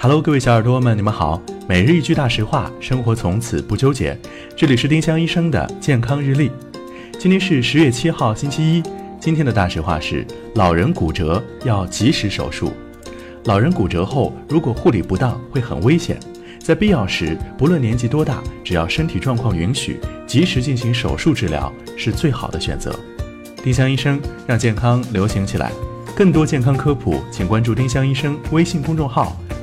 [0.00, 1.42] Hello，各位小耳朵们，你们好。
[1.68, 4.16] 每日一句大实话，生活从此不纠结。
[4.54, 6.52] 这里是丁香医生的健康日历。
[7.18, 8.80] 今天是十月七号，星期一。
[9.18, 10.24] 今天的大实话是：
[10.54, 12.72] 老人骨折要及时手术。
[13.46, 16.16] 老人骨折后，如果护理不当，会很危险。
[16.60, 22.94] 在必要时，不论年纪多大，只要身体状况允许，及时进行手术治疗是最好的选择。
[23.64, 25.72] 丁香医生让健康流行起来。
[26.14, 29.36] 更多健康科普，请关注丁香医生微信公众号。